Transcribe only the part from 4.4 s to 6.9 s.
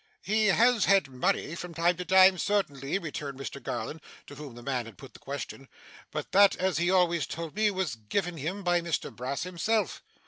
the man had put the question. 'But that, as he